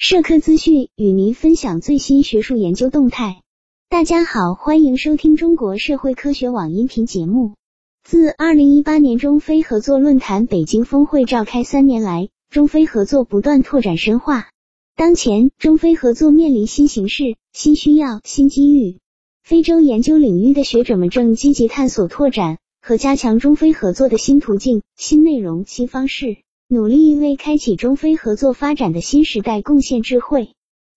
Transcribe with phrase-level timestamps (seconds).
[0.00, 3.42] 社科资讯与您分享最新学术研究动态。
[3.88, 7.54] 大家好，欢迎收听中国社会科学网音频节目。
[8.04, 14.50] 自二零一八年中非合作论坛北京峰会召开三年来，中非合作不断拓展深化。
[14.94, 19.00] 当前，中非合作面临新形势、新需要、新机遇。
[19.42, 26.36] 非洲研究领域的学者们正积极探索拓展和加强中非合作的新途径、新内容、新方式。
[26.70, 30.50] 努力为开启中非合作发展的新时代贡献智慧，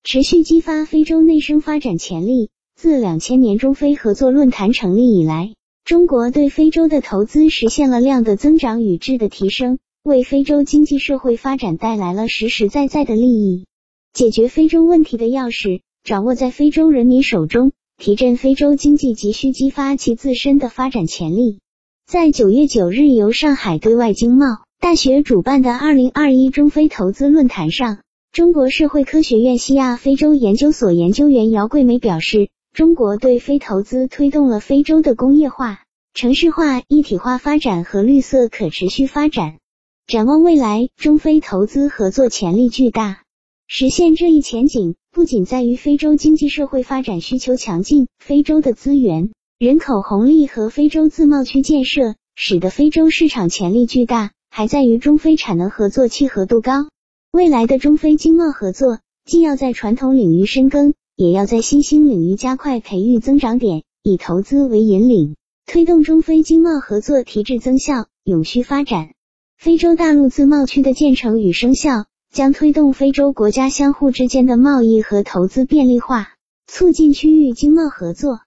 [0.04, 2.50] 持续激发非洲内生发展潜力。
[2.76, 5.54] 自两千年中非合作论坛成立以来，
[5.86, 13.66] 中国对非洲的投资实现了量的增长与质的提升，为非洲经济社会发展带来了实实在在的利益。
[14.12, 21.60] 解决非洲问题的钥匙掌握在非洲人民手中，提振非洲经济急需激发其自身的发展潜力。
[22.06, 24.48] 在九月九日由上海对外经贸。
[24.82, 28.00] 大学主办的二零二一中非投资论坛上，
[28.32, 35.82] 中国社会科学院西亚非洲研究所研究员姚桂梅表示，中国对非投资推动了非洲的工业化、
[36.16, 39.60] 城市化、一体化发展和绿色可持续发展。
[40.08, 43.22] 展望未来，中非投资合作潜力巨大。
[43.68, 54.32] 实现这一前景，不仅在于非洲经济社会发展需求强劲，非洲的资源、人口红利和非洲自贸区建设，使得非洲市场潜力巨大。
[54.54, 56.90] 还在于中非产能合作契合度高。
[57.32, 69.14] 未来的中非经贸合作，既要在传统领域深耕，也要在新兴领域加快培育增长点，以投资为引领，推动中非经贸合作提质增效、永续发展。
[69.58, 76.34] 非洲大陆自贸区的建成与生效，将推动非洲国家相互之间的贸易和投资便利化，
[76.68, 78.42] 促进区域经贸合作。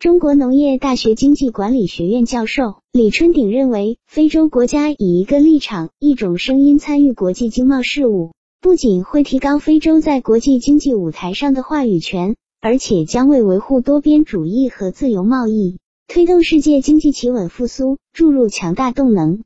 [0.00, 15.76] 中国农业大学经济管理学院教授李春鼎认为，非洲国家以一个立场、一种声音参与国际经贸事务，不仅会提高非洲在国际经济舞台上的话语权，而且将为维护多边主义和自由贸易，
[16.08, 19.42] 推动世界经济企稳复苏注入强大动能。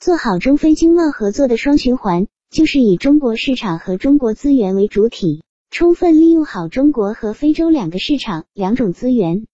[0.00, 9.44] 做好中非经贸合作的双循环，就是以中国市场和中国资源为主体，充分利用好中国和非洲两个市场、两种资源。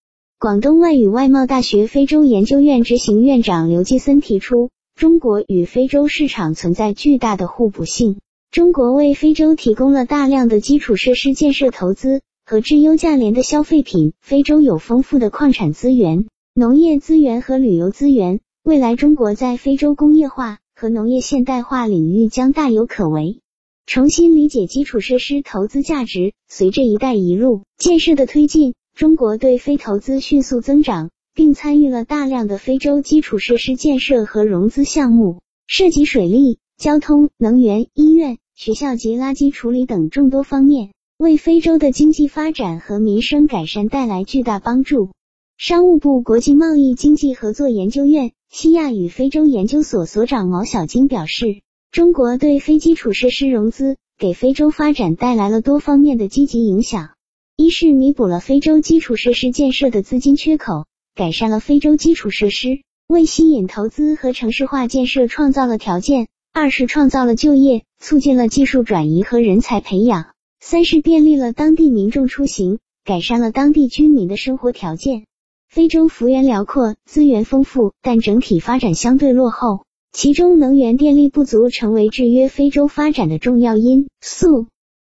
[0.45, 8.19] 广东外语外贸大学非洲研究院执行院长刘继森提出，中国与非洲市场存在巨大的互补性。
[8.51, 18.41] 中国为非洲提供了大量的基础设施建设投资和质优价廉的消费品，非洲有丰富的矿产资源、农业资源和旅游资源。
[18.63, 23.39] 未来中国在非洲工业化和农业现代化领域将大有可为。
[23.87, 28.75] 重新理解基础设施投资价值，随着“一带一路”建设的推进。
[28.95, 45.11] 中国对非投资迅速增长，并参与了大量的非洲基础设施建设和融资项目，涉及水利、交通、能源、医院、学校及垃圾处理等众多方面，为非洲的经济发展和民生改善带来巨大帮助。
[45.59, 57.14] 商务部国际贸易经济合作研究院西亚与非洲研究所所长毛小晶表示，中国对非基础设施融资给非洲发展带来了多方面的积极影响。
[57.57, 75.25] 一是弥补了非洲基础设施建设的资金缺口，改善了非洲基础设施，为吸引投资和城市化建设创造了条件；二是创造了就业，促进了技术转移和人才培养；三是便利了当地民众出行，改善了当地居民的生活条件。
[75.69, 84.67] 非洲幅员辽阔，资源丰富，但整体发展相对落后，其中能源电力不足成为制约非洲发展的重要因素。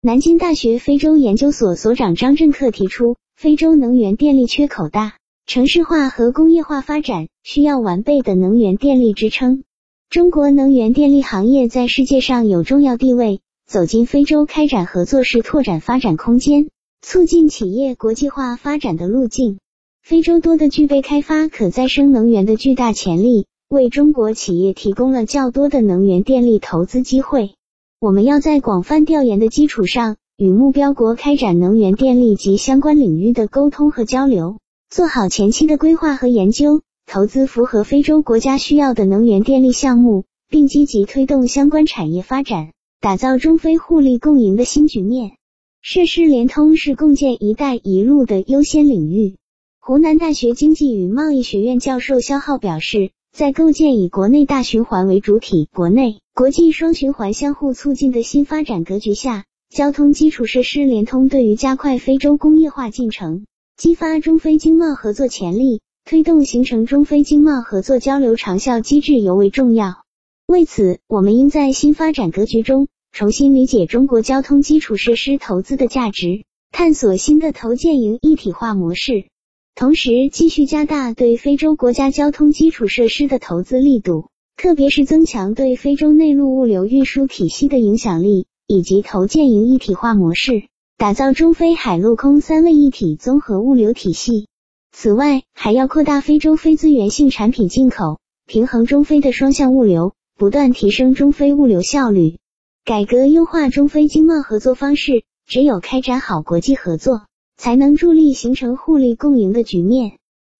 [0.04, 5.12] 南京大学非洲研究所所长张振克提出，非洲能源电力缺口大，
[5.46, 9.62] 城市化和工业化发展需要完备的能源电力支撑。
[10.10, 16.68] 中国能源电力行业在世界上有重要地位，走进非洲开展合作是拓展发展空间，
[17.00, 19.60] 促进企业国际化发展的路径。
[20.02, 27.54] 非洲多的具备开发可再生能源的巨大潜力，为中国企业提供了较多的能源电力投资机会。
[28.02, 34.58] 我们要在广泛调研的基础上，与目标国开展能源电力及相关领域的沟通和交流，
[34.90, 45.36] 做好前期的规划和研究，投资符合非洲国家需要的能源电力项目，并积极推动相关产业发展，打造中非互利共赢的新局面。
[45.80, 49.36] 设施联通是共建“一带一路”的优先领域。
[49.78, 53.12] 湖南大学经济与贸易学院教授肖浩表示。
[53.32, 70.04] 在构建以国内大循环为主体、国内国际双循环相互促进的新发展格局下，交通基础设施联通对于加快非洲工业化进程、激发中非经贸合作潜力、推动形成中非经贸合作交流长效机制尤为重要。
[70.46, 79.24] 为此，我们应在新发展格局中重新理解中国交通基础设施投资的价值，探索新的投建营一体化模式。
[79.74, 90.64] 同时，继续加大对非洲国家交通基础设施的投资力度，特别是增强对非洲内陆物流运输体系的影响力，以及投建营一体化模式，
[90.98, 94.46] 打造中非海陆空三位一体综合物流体系。
[94.92, 102.36] 此外，还要扩大非洲非资源性产品进口，平衡中非的双向物流，不断提升中非物流效率。
[102.84, 107.22] 改革优化中非经贸合作方式，只有开展好国际合作，
[107.62, 110.14] 才能助力形成互利共赢的局面。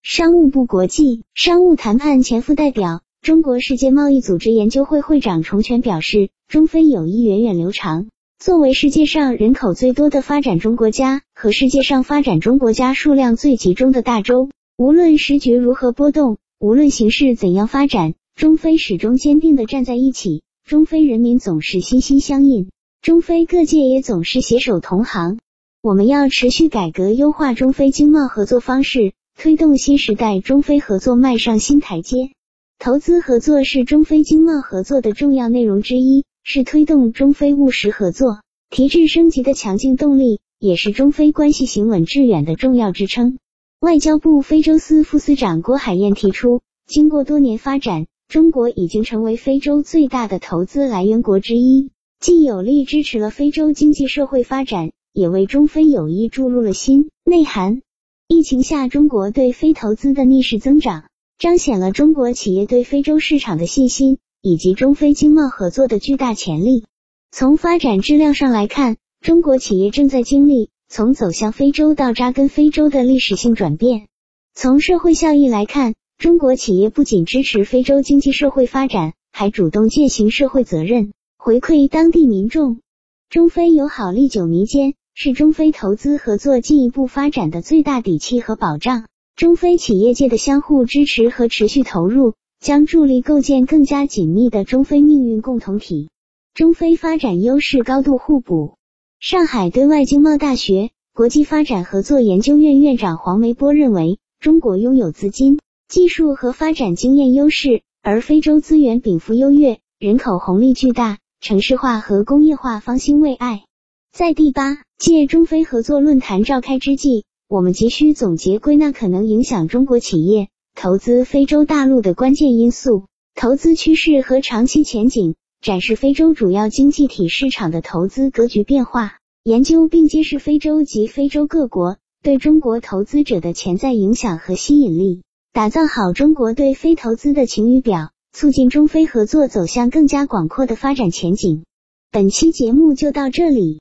[0.04, 8.06] 商务部国际商务谈判前副代表、中国世界贸易组织研究会会长重权表示，中非友谊源远流长。
[8.38, 20.44] 作为世界上人口最多的发展中国家和世界上发展中国家数量最集中的大洲，无论时局如何波动，无论形势怎样发展，中非始终坚定地站在一起。
[20.64, 22.70] 中非人民总是心心相印，
[23.00, 25.40] 中非各界也总是携手同行。
[25.82, 32.30] 我们要持续改革优化中非经贸合作方式，推动新时代中非合作迈上新台阶。
[32.78, 43.38] 投资合作是中非经贸合作的重要内容之一，是推动中非务实合作提质升级的强劲动力，也是中非关系行稳致远的重要支撑。
[43.80, 48.06] 外交部非洲司副司长郭海燕提出，经过多年发展。
[48.28, 51.90] 中国已经成为非洲最大的投资来源国之一，
[52.20, 57.82] 既有力支持了非洲经济社会发展，也为中非友谊注入了新内涵。
[58.28, 61.04] 疫情下，中国对非投资的逆势增长，
[61.38, 66.84] 彰显了中国企业对非洲市场的信心，以及中非经贸合作的巨大潜力。
[67.30, 74.08] 从发展质量上来看，中国企业正在经历从走向非洲到扎根非洲的历史性转变。
[74.54, 82.80] 从社会效益来看，中国企业不仅支持非洲经济社会发展，还主动践行社会责任，回馈当地民众。
[83.28, 89.06] 中非友好历久弥坚，是中非投资合作进一步发展的最大底气和保障。
[89.36, 96.10] 中非企业界的相互支持和持续投入，将助力构建更加紧密的中非命运共同体。
[96.54, 98.74] 中非发展优势高度互补。
[99.20, 105.58] 上海对外经贸大学国际发展合作研究院院长黄梅波认为，中国拥有资金。
[105.88, 113.64] 技术和发展经验优势，而非洲资源禀赋优越，人口红利巨大，城市化和工业化方兴未艾。
[114.12, 129.14] 在第八届中非合作论坛召开之际，我们急需总结归纳可能影响中国企业投资非洲大陆的关键因素、投资趋势和长期前景，展示非洲主要经济体市场的投资格局变化，
[129.44, 135.22] 研究并揭示非洲及非洲各国对中国投资者的潜在影响和吸引力。
[135.54, 141.64] 打造好中国对非投资的晴雨表，促进中非合作走向更加广阔的发展前景。
[142.10, 143.80] 本期节目就到这里。